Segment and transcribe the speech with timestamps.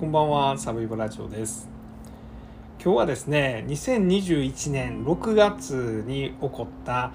[0.00, 1.68] こんばんはサブイボラジオです。
[2.82, 7.12] 今日はですね2021年6月に起こった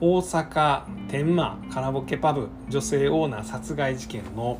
[0.00, 4.58] 大阪天満カラボケパブ女性オーナー殺害事件の、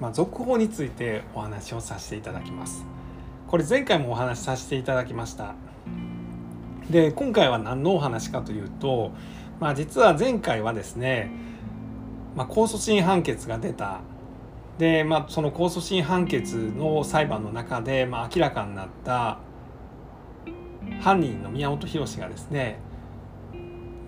[0.00, 2.82] まあ、続報についてお話をさせていただきます。
[3.46, 5.54] これ前回もお話しさせていただきました。
[6.88, 9.12] で今回は何のお話かというと、
[9.60, 11.30] まあ、実は前回はですね、
[12.34, 14.00] まあ、控訴審判決が出た
[14.78, 19.38] で、まあ、その控訴審判決の裁判の中で、まあ、明らかになった
[21.00, 22.78] 犯人の宮本浩がですね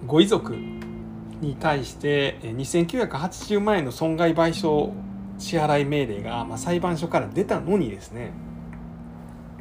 [0.06, 4.92] ご遺族に対して2980万円の損害賠償
[5.38, 8.32] 支払い命令が、まあ、裁判所から出たのにですね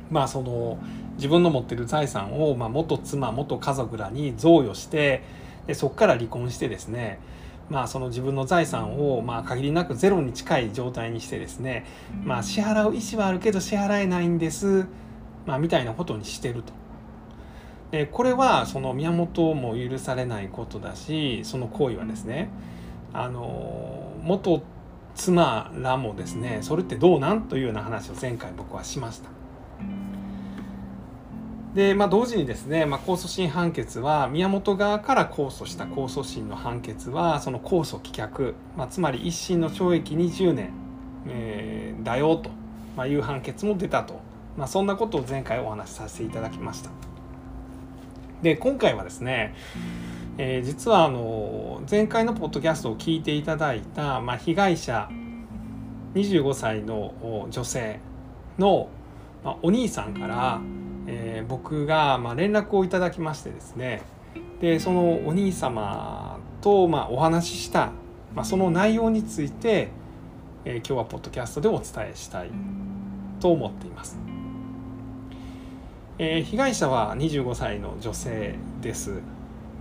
[0.09, 0.77] まあその
[1.15, 5.23] 自分の持ってる財産を、まあ、元妻元家族らに贈与して
[5.67, 7.19] でそこから離婚してですね
[7.69, 11.85] まあ、その自分の財産をまあ限りなくゼロに近い状態にしてですね、
[12.23, 14.85] まあ、支払う意思はあるけど支払えないんです、
[15.45, 16.73] まあ、みたいなことにしてると。
[17.91, 22.49] でこれはその宮本も許されないことだしその行為はですね
[23.13, 24.63] あの元
[25.13, 29.29] 妻らもですねそれってどうなんというような話を前回僕はしました。
[31.73, 40.71] で、まあ、同時にですね、まあ、控訴審判決は宮本側から控訴した控訴審の判決はその控訴棄却、まあ、つまり一審の懲役20年、
[41.27, 42.51] えー、だよと、
[42.95, 44.19] まあ、いう判決も出たと、
[44.55, 46.91] まあ、そんなことを前回お話しさせていただきました。
[48.43, 49.55] で今回はですね、
[50.37, 55.09] えー、実はあの前回のポッドキャストを聞いていただいた、まあ、被害者
[56.13, 57.99] 25歳の女性
[58.59, 58.89] の、
[59.43, 60.61] まあ、お兄さんから、
[61.07, 64.01] えー、僕がまあ連絡をいただきましてですね
[64.61, 67.91] でそのお兄様とまあお話しした、
[68.33, 69.89] まあ、その内容について、
[70.65, 72.49] えー、今日はポッドキャストでお伝えしたい
[73.39, 74.17] と思っています。
[76.19, 79.21] えー、被害者は25歳の女性です。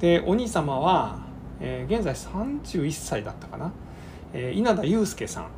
[0.01, 1.21] でお兄様は、
[1.61, 3.71] えー、現在31歳だったかな、
[4.33, 5.51] えー、稲田祐介さん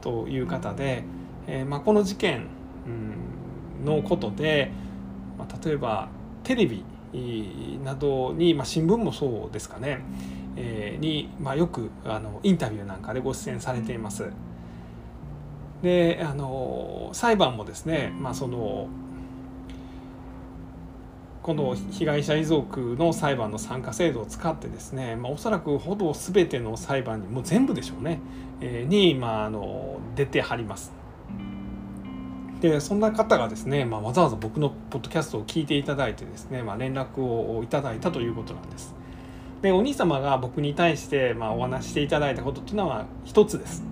[0.00, 1.04] という方で、
[1.46, 2.46] えーまあ、この事件、
[2.86, 4.72] うん、のことで、
[5.64, 6.08] 例えば
[6.42, 6.84] テレビ
[7.84, 10.00] などに、まあ、新聞もそうですかね、
[10.56, 14.30] えー、に、まあ、よくあのインタビューなんかでご出演されています。
[15.82, 18.88] であの裁判もですね、まあ、その
[21.42, 28.20] この被害者遺族の裁判の参加制度を使ってですね、まあ、おそらくほぼ全ての裁判にもう全部でしょうね、
[28.60, 30.99] えー、に、まあ、あの出てはります。
[32.60, 38.94] でそんな方がですね、まあ、わざわざ僕のポッドキャストを聞いていただいてですね、まあ、連絡をいただいたということなんです。
[39.62, 43.84] でお兄様が僕に対して、まあ、お話していただいたことっていうのは一つです。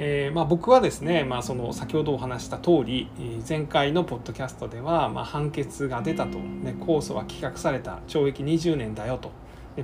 [0.00, 3.08] えーまあ、僕はですね、まあ、その先ほどお話した通り
[3.48, 9.32] 前回のポッドキャストでは、まあ、判決が出たと、ね、控訴は棄却された懲役20年だよと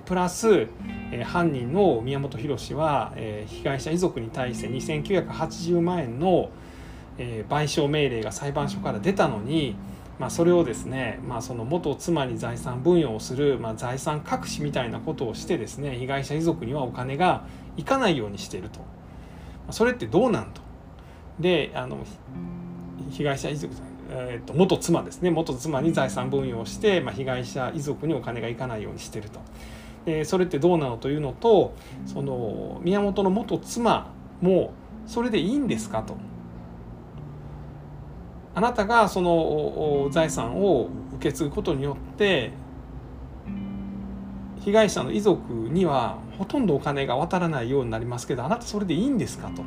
[0.01, 0.69] プラス、
[1.13, 6.51] えー、犯人の宮本浩は、えー、被害者遺族に対して2980万円の、
[7.19, 9.77] えー、賠償命令が裁判所から出たのに、
[10.19, 18.81] まあ、それをですね、まあ、その元妻に財産分与をする、まあ、財産隠しみたいなことをしてですね被害者遺族にはお金がいかないようにしていると。
[18.81, 18.87] ま
[19.71, 20.61] あそれってどうなんと。
[21.41, 21.99] であの
[23.11, 23.75] 被害者遺族
[24.11, 29.41] えーと、元妻ですね元妻に財産分与をして、まあ、被害者遺族にお金がいかないようにしてると。
[30.05, 34.75] でそれってどうなのというのとその宮本の元妻も
[35.07, 36.17] それでいいんですかと。
[38.55, 42.53] あなたがその財産を受け継ぐことによって
[44.61, 49.63] 被害者の遺族にはほとんどお金が渡らないようになりますけどあなたそれでいいんですかと、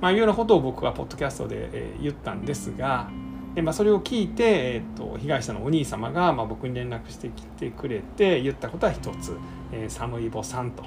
[0.00, 3.10] まあ、いうようなことを僕はポッドキャストで言ったんですが
[3.54, 4.44] で、まあ、それを聞いて、
[4.76, 9.36] えー、と被害者のお兄様がまあ僕に連絡してきてくれて言ったことは一つ
[9.72, 10.84] 「えー、サムイボさんと」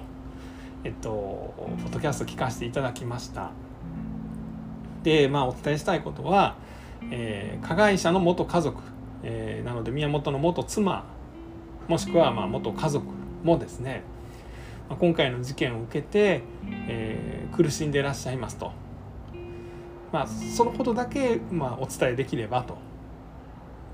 [0.84, 1.09] えっと、
[1.57, 3.51] ポッドキャスト聞かせていただきました。
[5.04, 6.56] で、まあ、お伝えしたいことは、
[7.12, 8.81] えー、加害者の元家族、
[9.24, 11.06] えー、なので宮本の元妻
[11.88, 13.06] もしくはまあ元家族
[13.44, 14.04] もですね、
[14.90, 16.44] まあ、今回の事件を受けて、
[16.88, 18.72] えー、苦しんでいらっしゃいますと、
[20.12, 22.78] まあ、そのことだけまあお伝えできればと、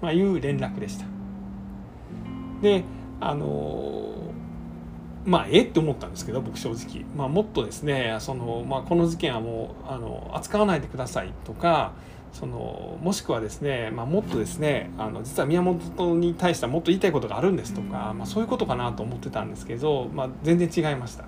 [0.02, 1.06] まあ、いう連絡でした。
[2.62, 2.84] で
[3.22, 4.25] あの
[5.26, 11.94] まあえって思ったんですけど僕正直、まあ、もっとですねその、まあ、この事件はもうあの扱わないでくださいとか
[12.32, 21.26] そのもしくはですね、まあ、もっとですねあの実は宮本に対してはもっと言いたいことがあるんですとか、まあ、そういうことかなと思ってたんですけど、まあ、全然違いました。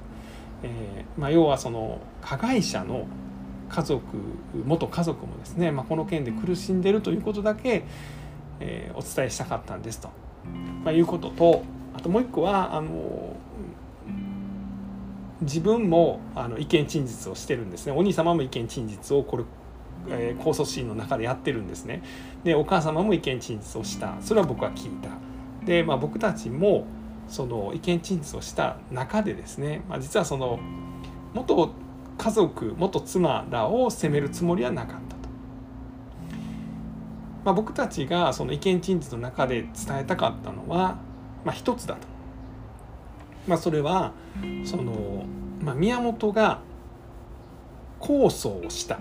[0.64, 3.08] えーまあ、要はその加害者の
[3.70, 4.02] 家族
[4.66, 7.84] 元家族もですね、まあ、この件で苦しんでるということだけ、
[8.60, 10.10] えー、お伝えしたかったんですと、
[10.84, 11.64] まあ、いうことと
[11.94, 13.36] あともう一個はあの
[15.42, 17.92] 自分もあの意見陳述をしてるんですね。
[17.92, 19.44] お兄様も意見陳述をこれ、
[20.10, 22.02] えー、控訴シーンの中でやってるんですね。
[22.44, 24.16] でお母様も意見陳述をした。
[24.22, 25.10] それは僕は聞いた。
[25.66, 26.86] で、まあ、僕たちも
[27.28, 30.60] その意見陳述をした中でですね、まあ、実はその
[31.34, 31.74] 元
[32.18, 35.30] 家族元妻らを責めるつもりはなかったと、
[37.46, 41.00] まあ、僕たちがその意見陳述の中で伝えたかったのは、
[41.44, 42.08] まあ、一つだと、
[43.48, 44.14] まあ、それは
[44.66, 45.26] その、
[45.62, 46.60] まあ、宮本が
[48.00, 49.00] 控訴をした。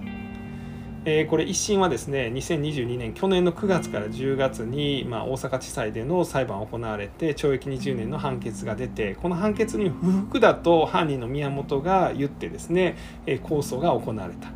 [1.09, 14.49] えー、これ一審はですね2022年去年の9月から10月に、まあ、大阪地裁での裁判が行われて懲役20年の判決が出てこの判決に不服だと犯人の宮本が言ってですね、えー、控訴が行われた。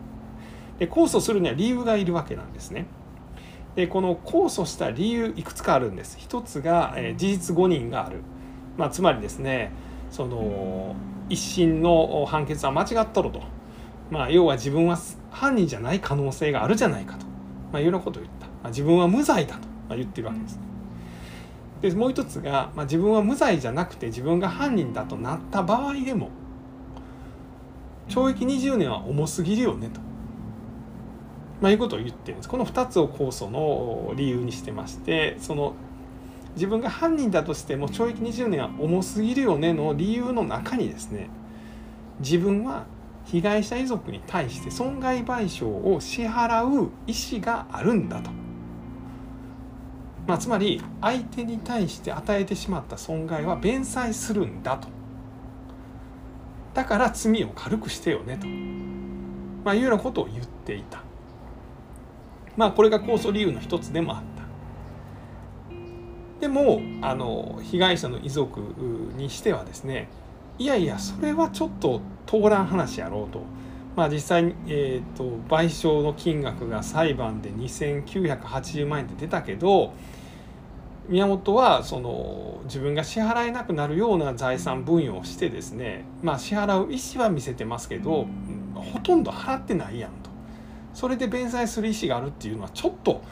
[0.81, 2.87] で控訴するには理由がいるわけなんですね。
[3.77, 6.17] でこの控訴した理由いくつかあるんです。
[6.19, 8.23] 一つが、えー、事実誤認がある、
[8.81, 9.73] まあ、つまりですね
[10.11, 10.97] その
[11.29, 13.43] 一審の判決は間違っとると。
[14.11, 14.99] まあ、要は自分は
[15.31, 17.27] 犯人じゃない可能性があるじゃないかと、
[17.73, 20.59] まあ、いうようなことを言った、まあ、自分は無罪だと、まあ、言ってるわけです。
[21.81, 26.31] でもう一つが、まあ、自分は無罪じゃなくて自分が犯人だとなった場合でも
[28.09, 30.01] 懲役20年は重すぎるよねと、
[31.61, 32.49] まあ、いうことを言ってるんです。
[32.49, 35.75] この2つを控訴の理由にしてましてその
[36.55, 41.29] 自分が犯人だとしても懲役20年は重すぎるよねの理由の中にですね
[42.21, 42.87] 自分は
[43.25, 48.31] 被害者遺族に対して損害賠償を支払う意思があるんだと。
[50.27, 54.89] まあ、つまり相手に対して与えてしまった損害は弁済するんだと。
[56.75, 58.47] だから罪を軽くしてよねと、
[59.65, 61.03] まあ、いうようなことを言っていた。
[62.57, 64.40] まあこれが控訴理由の一つでもあった。
[66.41, 68.61] でもあの被害者の遺族
[69.17, 70.09] にしてはですね
[70.59, 73.43] いやいやそれはちょっと通らん話やろうと。
[73.97, 79.93] まあ、実際に、えーと、賠償の金額が裁判で2980万円で出たけど
[81.09, 88.29] 宮本はその自分が支払えなくなるような財産分与をしてですね、まあ、支払う意思は見せてますけど
[88.75, 90.31] ほとんど払ってないやんと
[90.95, 93.23] それで弁済する意思があるっていうのはちょっと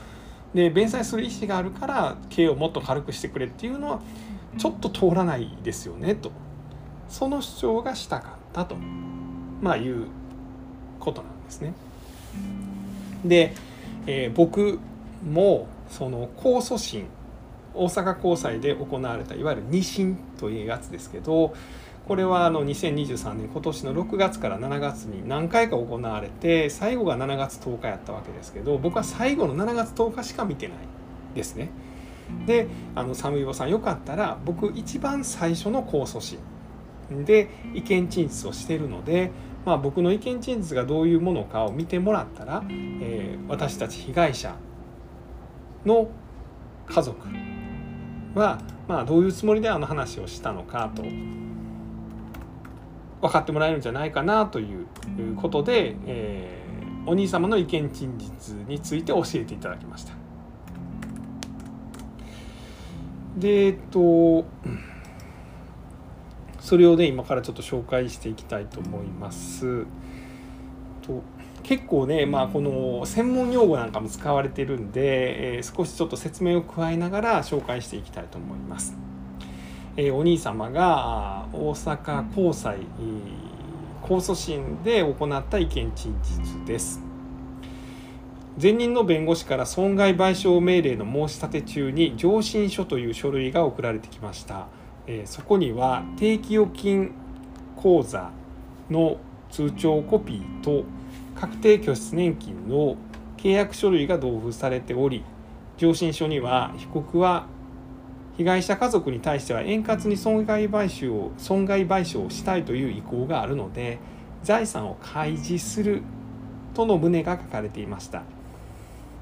[0.54, 4.00] で弁済する意思があるから刑をもっと軽くしてくれっていうのは
[4.56, 6.30] ちょっと通らないですよねと。
[7.08, 8.76] その主張がしたかったと、
[9.62, 10.06] まあ、いう
[11.00, 11.72] ことなんですね。
[13.24, 13.54] で、
[14.06, 14.78] えー、僕
[15.26, 17.06] もその控訴審
[17.74, 21.54] 大阪高裁で行われたいわゆる二審というやつですけど
[22.08, 30.78] これはあの2023年今年の6月から7月に何回か行われて最後が7月10日やったわけですけど僕は最後の7月10日しか見てない
[31.34, 31.68] ですね。
[32.46, 36.38] であのサムイボさんよかったら僕一番最初の控訴審
[37.24, 39.30] で意見陳述をしてるので、
[39.66, 44.54] まあ、僕の意見陳述がどういうものかを見てもらったら、えー、私たち被害者
[45.84, 46.08] の
[46.86, 47.18] 家族
[48.34, 51.02] は、まあ、どういうつもりであの話をしたのかと
[53.20, 54.86] 分かってもらえるんじゃないかなという
[55.36, 60.12] ことで、えー、お兄様の意見陳述について教えていただきました。
[63.36, 64.44] でえっと
[66.60, 69.86] それをね今からちょっと紹介していきたいと思います。
[71.02, 71.22] と
[71.62, 79.07] 結構ね、まあ、この専門用語なんかも使われてるんで、えー、少しちょっと説明を加えながら紹介していきたいと思います。
[80.00, 82.78] え、お兄様が大阪高裁
[84.00, 87.00] 控訴審で行った意見陳述です。
[88.62, 94.68] 前任の弁護士から損害賠償命令の申し立て中に上申書という書類が送られてきました。
[95.08, 97.10] えそこには定期預金
[97.74, 98.30] 口座
[98.90, 99.16] の
[99.50, 100.84] 通帳コピーと
[101.34, 102.94] 確定拠出年金の
[103.36, 105.24] 契約書類が同封されており
[105.76, 107.48] 上申書には被告は
[108.38, 113.98] 被害者家族に対しては円滑に損害賠償を損害賠償をしたいという意向があるので
[114.44, 116.02] 財産を開示する
[116.72, 118.22] との旨が書かれていました。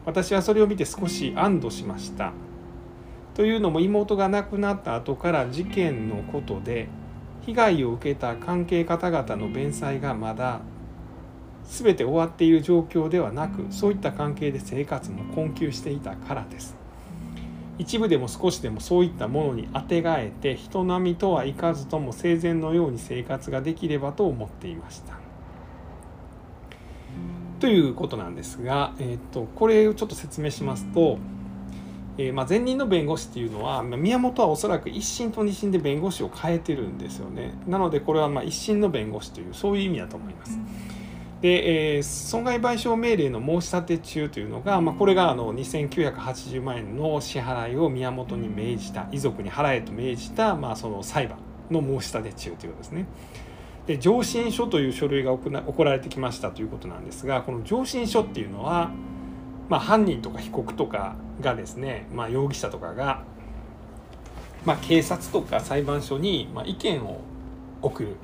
[0.04, 2.32] 私はそれを見て少し安堵しました。
[3.34, 6.88] というのも妹が亡くなった後から事件のことで
[7.46, 10.60] 被害を受けた関係方々の弁済がまだ
[11.64, 16.85] 全て終わっている状況ではなくそういった関係で生活も困窮していたからです。
[17.78, 25.18] 一部でも少しでもそういったものにあてがえて人並みとはいかずとも生前のように生活ができればと思っていました
[27.60, 31.18] ということなんですが、えーと、これをちょっと説明しますと、
[32.18, 40.58] えー、まあ、前任の弁護士っていうのは宮本はおそらく一審と二審で弁護士を変えてるんですよねなのでこれはま一審の弁護士というそういう意味だと思います。
[41.40, 51.38] で、えー、損害賠償命令の申し立て中というのが、まあ、これがあの2980万円の支払いを宮本に命じた遺族に払えと命じた、まあ、その裁判
[51.70, 53.06] の申し立て中ということですね。
[53.86, 58.90] で上申書という書類が送られてきましたということなんですがこの上申書っていうのは、
[59.68, 63.22] まあ、犯人とか被告とかがですね、まあ、容疑者とかが、
[64.64, 67.20] まあ、警察とか裁判所に、まあ、意見を
[67.80, 68.16] 送る、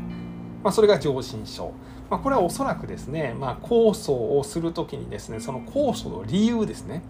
[0.64, 1.73] まあ、それが上申書。
[2.12, 7.02] まあ、これはおそらくですね、まあ、控訴をする時にですねその控訴の理由ですね、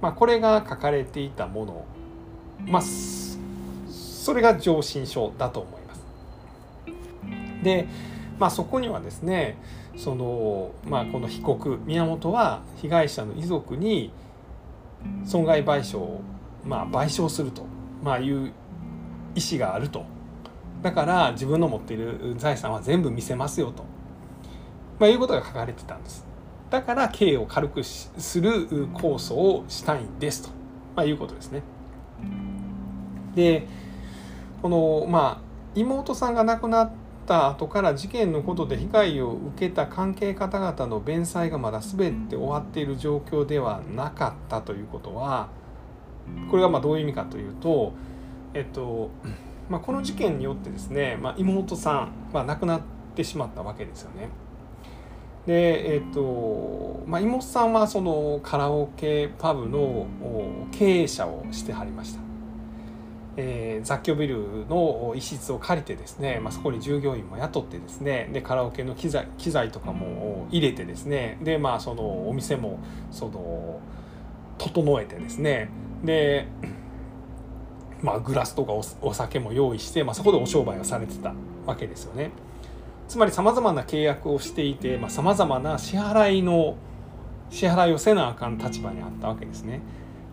[0.00, 1.84] まあ、これが書かれていたもの、
[2.66, 6.02] まあ、それが上申書だと思います。
[7.62, 7.86] で、
[8.38, 9.58] まあ、そこにはですね
[9.94, 14.10] その、まあ、この被告宮本は被害者の遺族に
[15.26, 16.22] 損害賠償を、
[16.64, 17.66] まあ、賠償すると、
[18.02, 18.54] まあ、いう
[19.34, 20.06] 意思があると。
[20.80, 23.89] だから自分の持っている財産は全部見せますよと。
[25.00, 26.26] まあ、いうことが書かれてたんです。
[26.68, 30.50] だから刑を軽くする控訴をしたいんですと、
[30.94, 31.62] まあ、いうことですね。
[33.34, 33.66] で
[34.62, 36.90] このまあ妹さんが亡くなっ
[37.26, 45.48] た後から事件のことで被害を受けた関係方々の弁済がまだ全て終わっている状況ではなかったということは
[46.50, 47.92] これがまあどういう意味かというと、
[48.52, 49.10] えっと
[49.68, 52.80] まあ、この事件によってですね、まあ、妹さんは亡くなっ
[53.14, 54.28] てしまったわけですよね。
[55.50, 60.06] でえっ、とまあ、妹さんはそのカラオケパブの
[60.70, 62.20] 経営者をしてはりました、
[63.36, 72.78] えー、雑居ビルの一室を借りてですね、まあ、そこに従業員も雇ってですねでカラオケの機材機材とかも入れてですねでまあそのお店も
[73.10, 73.80] その
[74.56, 75.68] 整えてですね
[76.04, 76.46] で
[78.02, 81.34] まあグラスとかお酒も用意して、まあ、そこでお商売をされてた
[81.66, 82.30] わけですよね。
[83.10, 86.76] つまりさまざまな契約をしていてさまざ、まな支払いの
[87.50, 89.80] 支払いをせなあかん立場にあったわけですね。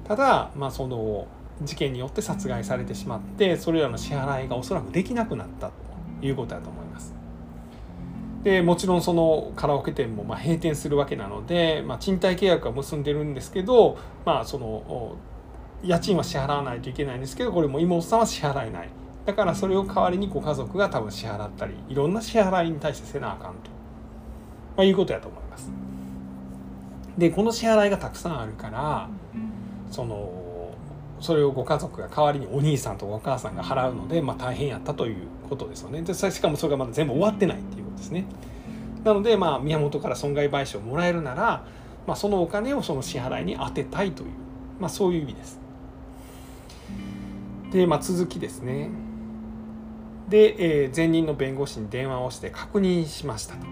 [0.07, 1.25] ただ、まあ、その
[1.63, 5.73] 事件によって殺害されてしまってそれらの支払いがおそらくできなくなったと
[6.21, 7.15] いうことだと思います。
[8.43, 15.15] でもちろんそのカラオケ店もまあ閉店するわけなので、まあ、賃貸契約は結んでるんですけど、まあ、その
[15.83, 18.89] 家賃は支払わないといけないんですけどこれも妹さんは支払えない。
[19.27, 23.69] だからそれを代わりにご家族が多分支払ったりいろんな支払いに対してせなあかんと、
[24.77, 25.69] まあ、いうことやと思います。
[27.17, 29.09] でこの支払いがたくさんあるから
[29.91, 30.71] その
[31.19, 35.17] それをご家族が代わりにお兄さんとお母さんが払うので、まあ、大変やったという
[35.49, 36.03] ことですよね。
[36.03, 38.23] でしかもそれがまだ全部終わってないっていうことですね。
[39.03, 41.65] なので、まあ、宮本から損害賠償をもらえるなら、
[42.05, 44.29] まあ、そのお金をその支払いに充てたいという、
[44.79, 45.59] まあ、そういう意味です。
[47.73, 48.89] で、まあ、続きですね。
[50.27, 53.65] で、えー、前任の弁護士に電話をして確認しましたと。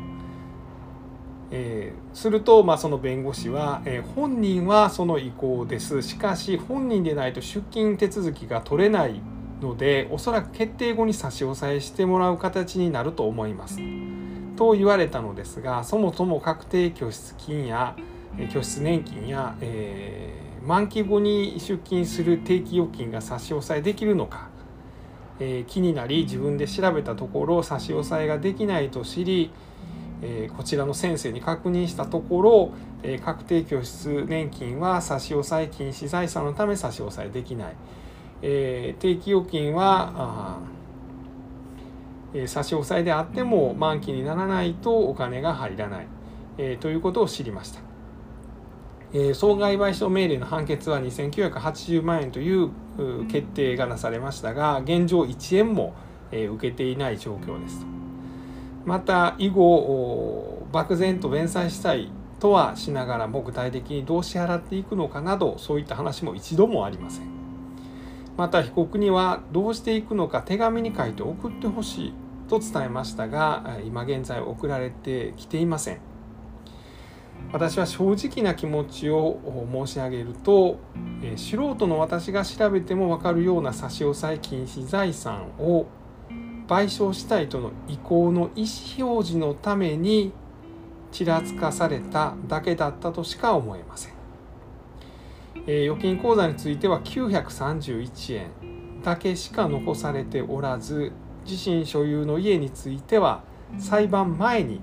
[1.51, 9.21] えー、すると、まあ、その弁護士は、えー、本人はその意向ですしかし本人でないと出金手続きが取れない
[9.61, 13.79] のでおそらく決定後に差し押さえしてもらう形になると思います。
[14.55, 17.95] と言われたのですがそもそも確定拠出金や
[18.51, 24.49] 拠出年金や、えー、満期後に出金する定期預金が差し押さえできるのか
[25.39, 29.51] えー、気になり自分で調べたところ差し押さえができないと知り、
[30.21, 32.71] えー、こちらの先生に確認したところ、
[33.03, 37.75] えー、確定拠出年金は差し押さえ禁止財産のため差し押さえできない、
[38.41, 40.59] え定期預金は
[42.33, 46.07] え差し押さえであっても満期にならないとお金が入らない、
[46.57, 47.94] えということを知りました。
[49.13, 52.71] え損害賠償命令の判決は2980万円という
[53.27, 55.93] 決定がなされましたが現状1円も、
[56.31, 57.85] え受けていない状況です。
[58.85, 67.27] また以後漠然と弁済したいとはしながらも具体的にどう支払っていくのかなどそういった話も一度もありません。
[68.37, 72.13] また被告にはどうしていくのか手紙に書いて送ってほしい
[72.49, 76.14] と伝えましたが今現在送られてきていません。
[77.51, 79.39] 私は正直な気持ちを
[79.87, 80.79] 申し上げると、
[81.21, 85.85] え素人の私が調べても分かるような差し押さえ禁止財産を
[86.67, 88.65] 賠償したいとの意向の意
[88.97, 90.33] 思表示のために
[91.11, 94.13] ちらつかされただけだったとしか思えません、
[95.67, 101.11] え預金口座については931円だけしか残されておらず
[101.45, 103.43] 自身所有の家については
[103.77, 104.81] 裁判前に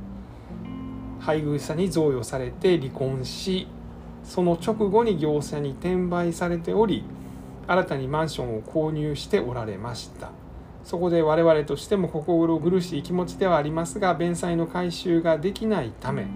[1.23, 3.67] 配偶者に贈与されて離婚し
[4.25, 7.05] その直後に業者に転売されており
[7.67, 10.31] 新たにマンションを購入しておられました。
[10.85, 16.27] そこで我々としても心苦しい気持ちではありますが弁済の回収ができないため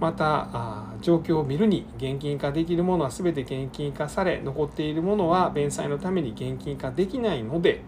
[0.00, 7.82] また状況を見るに現金化できるものは全て現金化され残っているものは弁済のために現金化できないので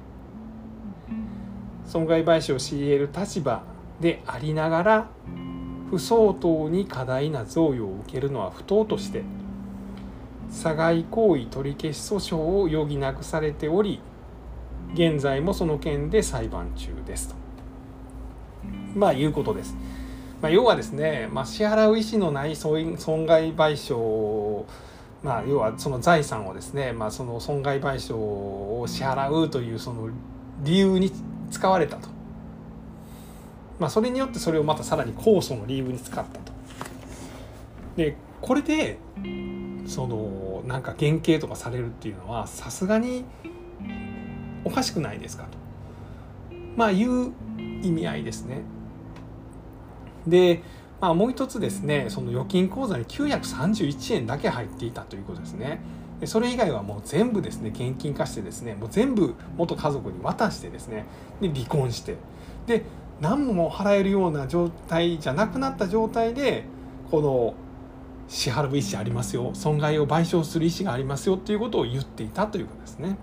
[1.86, 3.62] 損害賠償を強いる立場
[4.00, 5.08] でありながら
[5.90, 9.22] 不相当に過大な贈与を受けるのは不当として
[10.50, 14.00] 差害行為取消し訴訟を余儀なくされており
[14.94, 17.34] 現在もその件で裁判中ですと
[18.94, 19.76] まあいうことです。
[20.40, 22.94] まあ、要はですね、まあ、支払う意思のない損
[23.26, 24.64] 害賠償
[25.22, 30.08] まあ、要はその財産をですね、まあ、その損害賠償を支払うというその
[30.62, 31.10] 理由に
[31.50, 32.08] 使われたと
[33.78, 36.52] まあ、それによってそれをまたさらに控訴の理由に使ったと。
[37.96, 38.98] でこれで
[39.86, 43.24] そのなんか減刑とかされるっていうのはさすがに
[44.64, 45.58] おかしくないですかと
[46.76, 47.32] まあいう
[47.82, 48.62] 意味合いですね。
[50.26, 50.62] で、
[51.00, 55.80] まあ、もう一つですねその預金口座に931円だけ入っていたということですね。
[56.20, 61.04] でそれ以外はもう全部ですね現金化してですねもう全部元家族に渡してですね
[61.40, 62.16] で離婚して
[62.66, 62.84] で
[63.20, 66.64] 何も払えるような状態じゃなくなった状態で
[67.10, 67.54] この
[68.28, 73.16] 支払う意思ありますよ損害を賠償する意思がありますよっていうことを言っていたということですね。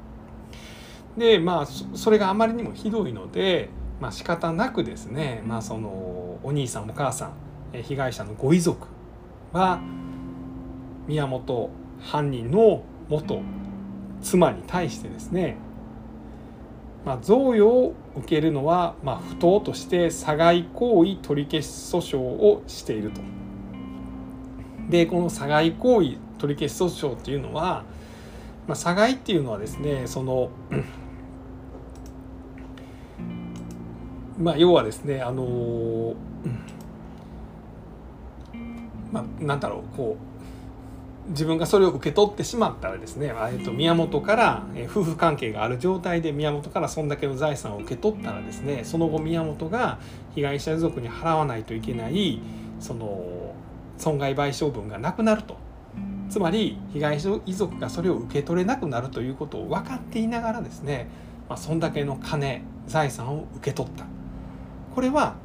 [1.17, 3.69] でまあそれがあまりにもひどいので、
[3.99, 7.27] まあ仕方なくですね、まあ、そのお兄さんお母さ
[7.73, 8.87] ん被害者のご遺族
[9.51, 9.79] は
[11.07, 11.69] 宮本
[11.99, 13.41] 犯人の元
[14.21, 15.57] 妻に対してですね
[17.05, 23.21] まあ、贈与を受けるのは、まあ、不当として差害行為取り消し訴訟をしていると。
[24.89, 27.83] でこの差害行為取り消し訴訟っていうのは、
[28.67, 30.49] まあ、差害っていうのはですねその
[34.37, 36.15] まあ要はですねあの
[39.11, 40.32] まあなんだろうこう
[41.29, 49.99] 自分がそれを受け取ってしまったらですね、えっと、宮本から夫婦関係がある状態で宮本からそんだけの財産を受け取ったらですねその後宮本が
[50.35, 52.41] 被害者遺族に払わないといけない
[52.79, 53.53] その
[53.97, 55.57] 損害賠償分がなくなると。
[56.29, 61.07] つまり被害者遺族がそれを受け取れなくなるということを分かっていながらですね、
[61.47, 64.05] まあ、そんだけの金財産を受け取った。
[64.95, 65.35] これは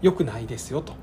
[0.00, 0.94] 良くないですよと。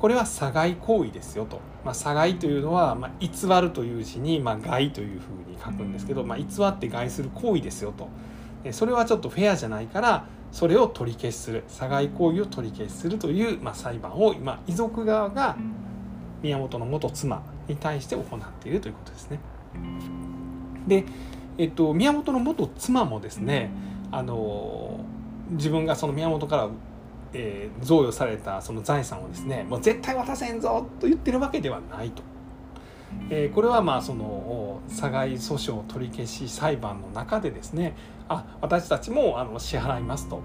[0.00, 3.30] これは差害行為ですよと、まあ、差害というのは、まあ、偽
[3.62, 8.10] るという字に、まあ、害というふうに書くんですけど、まあ、偽って害する行為ですよと。
[8.72, 11.64] それはちょっとフェアじゃないからそれを取り消しする。
[11.66, 15.56] 差害行為を取り消しするという、まあ、裁判を今遺族側が
[16.42, 19.40] 宮本の元妻に対して行っているということですね。
[20.86, 21.06] で、
[21.56, 23.70] えっと、宮本の元妻もですね
[24.10, 25.00] あの
[25.52, 26.68] 自分がその宮本から
[27.32, 32.22] えー、贈与されたその財産をですねもう絶対渡せんぞと言ってるわけではないと。
[33.30, 37.94] えー、これはまあその差害訴訟取り消し裁判の中でですね
[38.28, 40.42] あ私たちもあの支払いますと、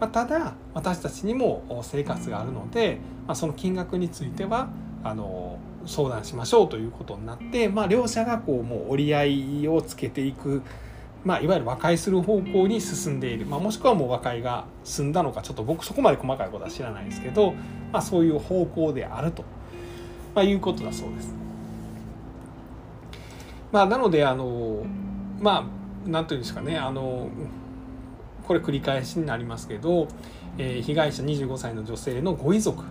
[0.00, 4.68] まあ、ただ私たちにも生活があるので、まあ、その金額については
[5.02, 10.62] あの相談しましょうということになって、まあ、両者がこうもう折り合いをつけていく
[11.24, 17.52] まあ、いわゆる和解する方向に進んでいる、まあ、もしくはもう和解が進んだのかちょっと僕そこまで細かいことは知らないですけど、
[17.92, 19.44] まあ、そういう方向であると、
[20.34, 21.34] まあ、いうことだそうです。
[23.70, 24.84] まあ、なのであの
[25.40, 25.66] ま
[26.06, 27.30] あなんていうんですかねあの
[28.46, 30.08] これ繰り返しになりますけど、
[30.58, 32.84] えー、被害者25歳の女性のご遺族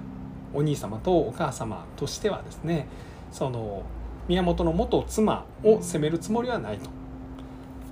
[0.53, 2.87] お兄様とお母様としてはですね
[3.31, 3.83] その
[4.27, 7.00] 宮本の元妻を責めるつもりはないと。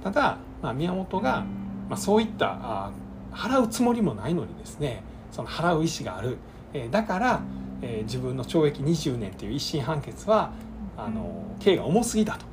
[0.03, 1.45] ただ、まあ、宮本が、
[1.89, 2.91] まあ、そういったあ
[3.31, 6.37] 払うつもりもないのにですねその払う意思がある、
[6.73, 7.41] えー、だから、
[7.81, 10.51] えー、自分の懲役20年という一審判決は
[10.97, 12.45] あの刑が重すぎだと。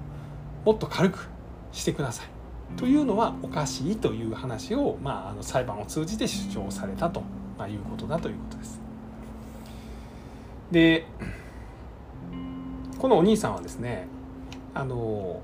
[0.64, 1.28] もっと軽く
[1.72, 2.26] してください。
[2.76, 7.22] というのはおかしいという話を、まあ、あの裁判を通じて主張されたと、
[7.56, 8.80] まあ、いうことだということです。
[10.72, 11.06] で
[12.98, 14.08] このお兄さんはですね
[14.74, 15.40] あの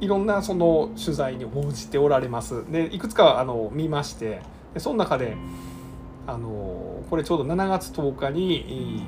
[0.00, 2.70] いろんなその取材に応じておられます。
[2.70, 4.42] でいくつかあの見まして
[4.74, 5.36] でその中で
[6.26, 9.02] あのこれちょうど7月10日に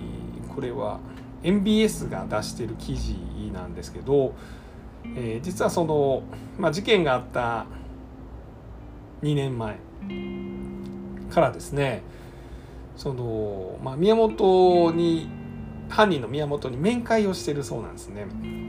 [0.54, 1.00] これは
[1.42, 3.16] MBS が出してる記事
[3.52, 4.34] なんですけど、
[5.16, 6.22] えー、実はその、
[6.58, 7.66] まあ、事件があった
[9.22, 9.76] 2年前
[11.30, 12.02] からですね
[12.96, 15.28] その、まあ、宮本に
[15.88, 18.26] 犯人の宮本に面会をしてるそうなんですね。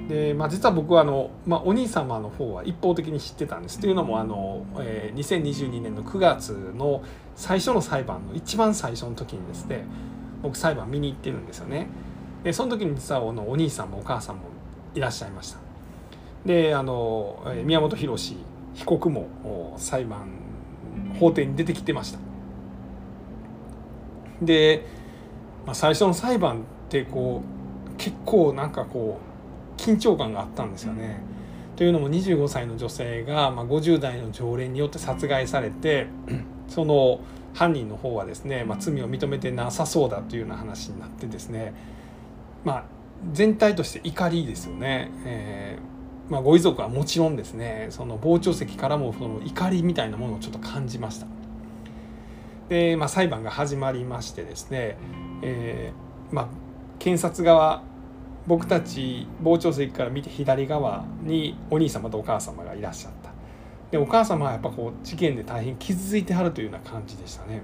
[0.09, 7.03] で、まあ、実は僕はあの、まあ、お兄様の方は一方的に知ってたんですというのもあの、えー、2022年の9月の
[7.35, 9.85] 最初の裁判の一番最初の時にですね
[10.41, 11.87] 僕裁判見に行ってるんですよね。
[12.43, 14.43] でその時に実はのお兄さんもお母さんも
[14.95, 15.59] いらっしゃいました。
[16.45, 18.37] であの宮本浩志
[18.73, 20.29] 被告も裁判
[21.19, 22.19] 法廷に出てきてました。
[24.41, 24.85] で、
[25.65, 27.43] まあ、最初の裁判ってこ
[27.93, 29.28] う結構なんかこう
[29.79, 31.21] 緊張感があったんですよね。
[31.77, 36.07] というのも25歳の女性が、まあ、50代の常連によって殺害されて
[36.67, 37.21] その
[37.53, 41.73] 犯人の方はですね、まあ、罪を認めてなさそうだというような話になってですね、
[42.65, 42.83] まあ、
[43.31, 45.09] 全体として怒りですよね。
[45.25, 51.27] えーまあ、ご遺族はもちろんですねその傍聴席からもその怒りみたいなものをちょっと感じました。
[52.67, 54.97] で、まあ、裁判が始まりましてですね、
[55.41, 56.47] えーまあ、
[56.99, 57.83] 検察側
[58.49, 63.29] 僕たち傍聴席から見て左側にお兄様とお母様がいらっしゃった。
[63.91, 67.61] でお母様はやっぱこう事件で大変傷ついてはるというような感じでしたね。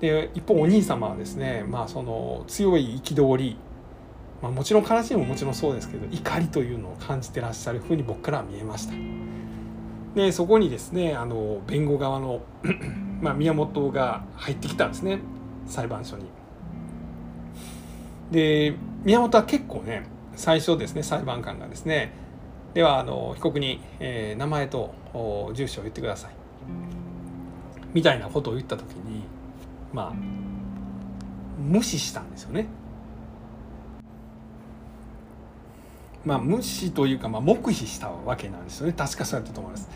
[0.00, 3.58] で一方お兄様はですねまあその強い憤り、
[4.40, 8.94] まあ、もちろん悲しみももちろんそうですけど怒りというのを感じてらっしゃるふうに僕からは見えました。
[10.14, 12.40] でそこにですねあの弁護側の
[13.20, 15.18] まあ、宮本が入ってきたんですね
[15.66, 16.24] 裁判所に。
[18.30, 18.74] で
[19.08, 20.02] 宮本は結構ね
[20.36, 22.12] 最初ですね裁判官がですね
[22.74, 24.92] ではあの被告に、えー、名前と
[25.54, 26.32] 住所を言ってください
[27.94, 29.22] みたいなことを言った時に
[29.94, 30.12] まあ
[31.58, 32.66] 無視したんですよね。
[36.24, 39.88] まあ、無視というか、まあ、黙秘したわけなんですよね確かそうやったと思います。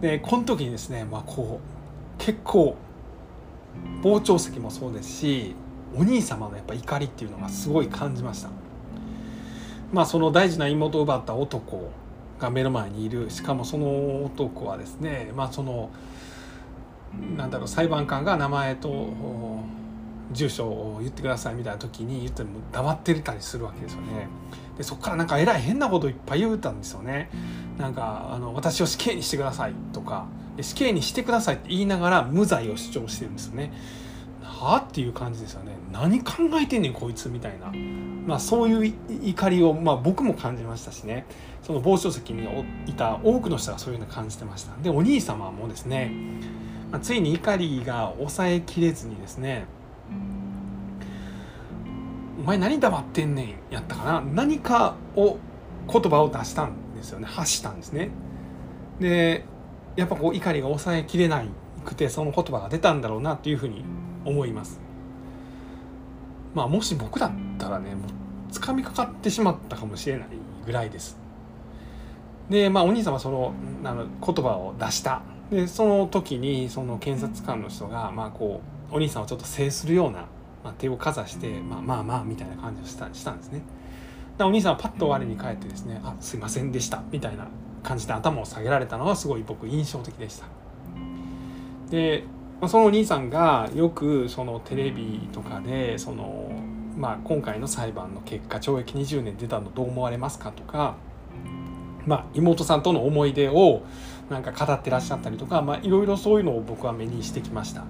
[0.00, 2.74] でこの時にですね、まあ、こう結構
[4.02, 5.54] 傍聴席もそうですし
[5.96, 8.50] お兄様のやっぱ怒りっていうのがすごい感じました
[9.92, 11.90] まあその大事な妹を奪った男
[12.38, 15.90] が目の前にいるしかもその男はですねまあその
[17.36, 19.08] なんだろう裁判官が名前と
[20.32, 24.28] 住所を言ってくださいみたいな時に言っても黙ってたりするわけですよね。
[24.76, 27.30] でそこからなんかえらい変なこといっぱい言うたんですよね。
[27.78, 30.26] なんかあの私を死刑にしてくださいとか
[30.60, 33.72] 死刑にしてくださいって言いながら無罪を主張してるんですよね。
[34.56, 34.76] は？
[34.78, 35.72] っていう感じですよね。
[35.92, 37.72] 何考えてんねんこいつみたいな。
[38.26, 41.26] まあそういう怒りを、まあ、僕も感じましたしね
[41.62, 42.44] その傍聴席に
[42.86, 44.76] いた多くの人がそういうの感じてました。
[44.82, 46.10] でお兄様もですね、
[46.90, 49.66] まあ、ついに怒りが抑えきれずにですね
[52.40, 54.20] お前何黙ってんねんやったかな？
[54.20, 55.38] 何かを
[55.88, 58.10] 言葉を出したんですよね発したんですね。
[58.98, 59.44] で
[59.94, 61.48] やっぱこう怒りが抑えきれない
[61.84, 63.84] くてその言葉が出たんだろうなっていうふうに
[64.26, 64.80] 思います。
[66.54, 70.28] まあもし僕だったらねもう掴みかかってしまったかもしれない
[70.64, 71.18] ぐらいです。
[72.50, 73.52] でまあお兄さんはその
[73.84, 78.60] あの言葉を出したでその時にその検察官の人がまあこ
[78.90, 80.26] うお兄さんをちょっと制するような、
[80.62, 83.62] まあ、手をかざして、まあ、まあまあみたいな感じをしたしたんですね。
[84.38, 87.48] でお兄さんはパッと我に返ってですね「あすいませんでした」みたいな
[87.82, 90.46] 感じで頭を下げられたのはすごい僕印象的でした。
[91.90, 92.24] で
[92.68, 96.50] そのお兄さんがよくそのテレビとかでその、
[96.96, 100.96] まあ、今回の裁判の結果懲役20年出たのどう思われますかとか、
[102.06, 103.82] まあ、妹さんとの思い出を
[104.30, 107.84] なんか語ってらっしゃったりとか、まあ、いろいろそういうのを僕は目にしてきました。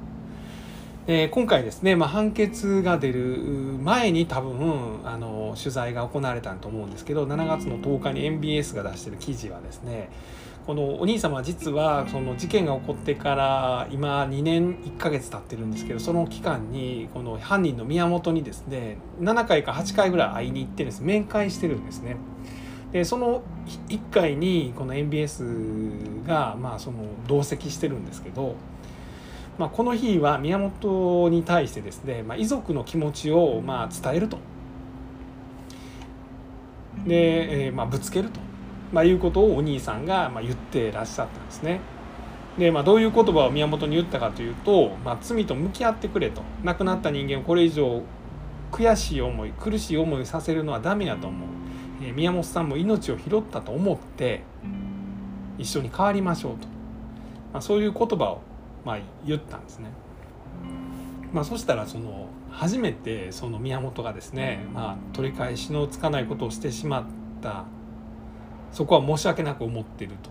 [1.09, 3.39] えー、今回ですね、まあ、判決が出る
[3.81, 10.11] 前に多分あの取材が行われたと思うんですけど7月の10日に MBS が出してる記事はですね
[10.67, 22.17] このお兄様は実はその事件が起こってから今2年1ヶ月経ってるんですけどその期間にこの犯人の宮本にですね7回か8回ぐらい会いに行ってですね面会してるんですね。
[22.93, 23.43] でその
[23.89, 25.45] 1回にこの MBS
[26.27, 26.99] がまあその
[27.29, 28.57] 同席してるんですけど
[29.59, 34.39] まあ、この日は宮本に対してですね、まあ、遺族の気持ちをまあ伝えると
[37.07, 38.41] で、えー、まあぶつけると、
[38.93, 41.81] まあ、いうことをお兄さんがまあ言ってらっしゃったんですね。
[42.59, 48.03] でまあ、どういう言葉を宮本に言ったかというと、まあ、罪と向き合ってくれと亡くなった人間をこれ以上
[48.73, 51.49] 悔しい思い苦しい思いさせるのはダメやと思う、
[52.03, 54.43] えー、宮本さんも命を拾ったと思って
[55.59, 56.67] 一緒に変わりましょうと、
[57.53, 58.41] まあ、そういう言葉を
[58.87, 59.91] まあ、言ったんですね。
[61.33, 67.05] まあ、そしたらその初めてその宮本がですね、まあ、取り返しのつかないことをしてしまっ
[67.43, 67.65] た
[68.73, 70.31] そこは申し訳なく思ってると、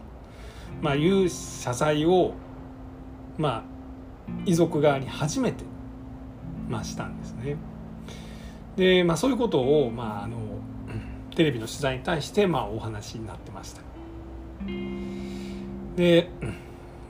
[0.82, 2.34] まあ、いう謝罪を、
[3.38, 3.64] まあ、
[4.46, 5.64] 遺族側に初めて
[6.70, 7.58] まあ、したんですね。
[8.76, 10.38] で、まあ、そういうことを、まあ、あの
[11.36, 13.82] テレビの取材に対して、まあ、お話になってました。
[15.96, 16.30] で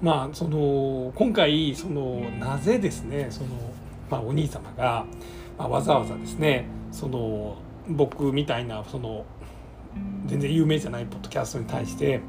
[0.01, 3.49] まあその今回そのなぜですねその、
[4.09, 5.05] まあ、お兄様が、
[5.57, 7.57] まあ、わざわざですねその
[7.87, 9.25] 僕みたいなその
[10.25, 12.21] 全然有名じゃないポッドキャストに対して、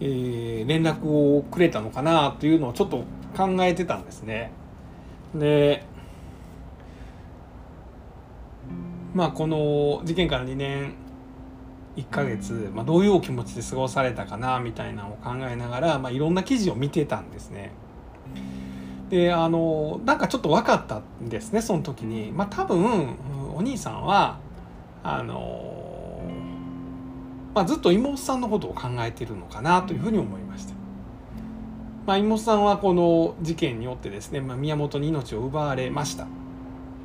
[0.00, 3.04] えー、連絡をくれたのかなというのをちょっと
[3.36, 4.52] 考えてたんですね。
[5.34, 5.84] で
[9.14, 10.94] まあこの事件から2年
[11.96, 17.72] 1ヶ月、まあ、どういうお気持ちで過ごされたかなみたいなのを考えながら、まあ、いろんな記事を見てたんですね。
[19.08, 22.32] であのなんかちょっと分かったんですねその時に。
[22.32, 23.16] まあ、多分
[23.54, 24.38] お兄さんは
[25.14, 26.20] あの、
[27.54, 30.74] まあ、ずっと妹さんのことを考えてるのかなというふうに思いました。
[32.06, 36.26] まあ、妹さんはこの事件によってですね、まあ、宮本に命を奪われました。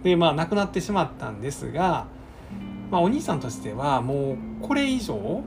[0.03, 2.07] でまあ亡くなってしまったんですが
[2.91, 5.41] まあ、お兄さんとしてはもうこれ以上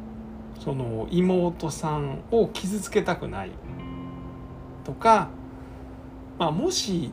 [0.58, 3.50] その妹さんを傷つけたくない
[4.84, 5.28] とか、
[6.38, 7.12] まあ、もし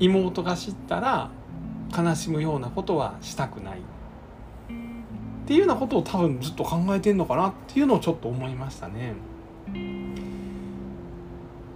[0.00, 1.30] 妹が知ったら
[1.96, 3.78] 悲しむようなことはしたくない
[5.44, 9.12] っていうようなことを多分ずっと考えてんのかなっていうのをちょっと思いましたね。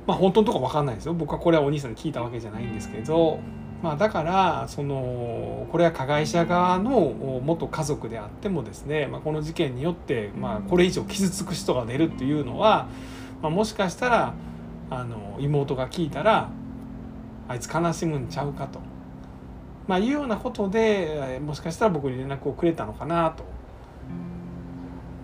[0.07, 1.13] まあ本当のとこ分かんないですよ。
[1.15, 3.39] 僕はこれはお兄さんに聞いたわけじゃないんですけど。
[3.81, 12.89] まあ、だからそのこれは加害者側の元家族であってもですね、まあ、この事件によって、まあ、これ以上傷つく人が出るっていうのは、
[13.41, 14.35] まあ、もしかしたら
[14.91, 16.51] あの妹が聞いたら
[17.47, 18.81] あいつ悲しむんちゃうかと、
[19.87, 23.45] まあ、いうようなことでもしかしたら僕に連絡をくれたのかなと、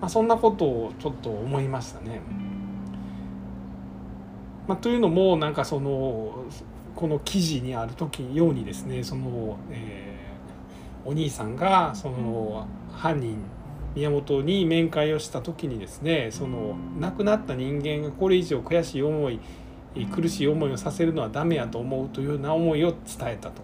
[0.04, 2.20] まあ、そんなことをちょっと思いましたね。
[4.68, 6.44] まあ、というのもなんかその
[6.94, 13.38] この記事にある時ようにですねその、えー、お兄さんがその犯人
[13.94, 19.40] 宮本に面会をした時にですねその亡くなった人間がこれ以上悔しい思い
[20.14, 23.62] 苦しい思いをさせるのはダメやと思うというような思いを伝えたと。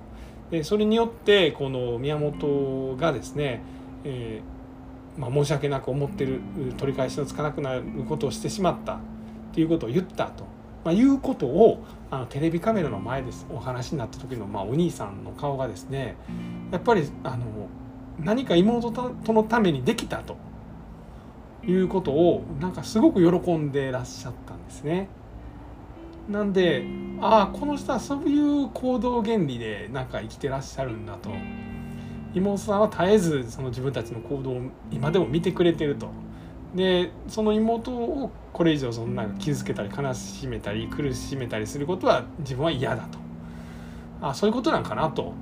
[0.51, 3.61] でそれによってこの宮本がですね、
[4.05, 4.60] えー、
[5.21, 6.41] まあ、申し訳なく思ってる
[6.79, 8.99] 取り返しのつかなくなることをしてしまった
[9.53, 10.45] ということを言ったと。
[10.83, 16.17] まあ、いうことをあのテレビカメラの前ですお話になった時の、まあ、お兄さんの顔がですね
[16.73, 17.45] やっぱりあの
[18.19, 20.39] 何か妹とのためにできたと
[21.67, 25.09] いうことをなんかすごく喜んでらっしゃったんですね。
[26.31, 26.85] なんで
[27.21, 31.31] ああこの人はそういう行動原理でなんか生きてらっしゃるんだと
[32.35, 36.09] 妹さんは絶えずその自分たちの行動を今でも見てくれてると。
[36.75, 43.19] でその妹をこれ以上そんな傷つけたり悲しめたり苦しめたりすることは自分は嫌だと。
[44.23, 45.33] あそういうことなんかなと。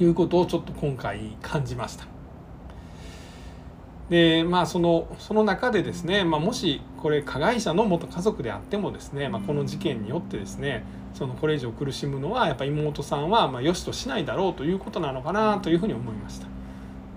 [0.00, 2.06] いうことをちょっと今回感じました。
[4.10, 16.48] でまあそのその中でですね、まあ、もしこれ加害者の元家族であってもですね、まあ、この事件によってですねそのこれ以上苦しむのはやっぱ妹さんはまあよしとしないだろうということなのかなというふうに思いました。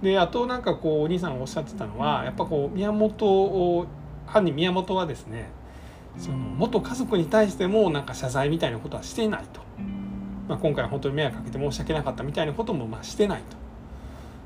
[0.02, 3.88] であとなんかこうお兄さんがおっしゃってたのはやっぱこう宮本
[4.28, 5.50] 犯人宮本はですね
[6.20, 9.62] その元家族に対してもなんか謝罪みたいなことはしていないと、
[10.48, 13.58] まあ、今回本当に迷惑かけて申し訳なかったみたいなこともまあしてないと、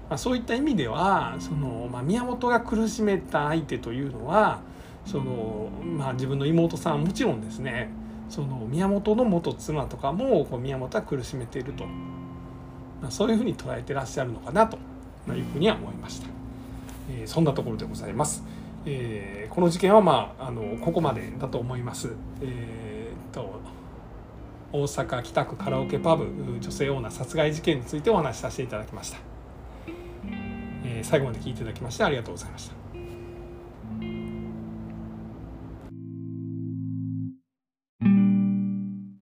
[0.10, 4.62] まあ、そういった意味ではその、まあ、宮本が苦しめた相手というのは
[5.06, 7.90] その、まあ、自分の妹さんはもちろんですね
[8.32, 11.86] その宮本の元妻とかもこう宮本は苦しめていると、
[13.02, 14.78] まあ、そういうふうに捉えてらっしゃるのかなと
[15.34, 16.28] いうふうには思いました。
[17.10, 18.44] えー、そんなところでございます。
[18.86, 22.14] えー、この事件はまああのここまでだと思います。
[22.42, 23.60] えー、と
[24.72, 26.26] 大阪北区カラオケパブ
[26.62, 29.18] 女性オーナー殺害事件についてお話しさせていただきました。
[30.86, 34.21] えー、最後まで聞いていただきましてありがとうございました。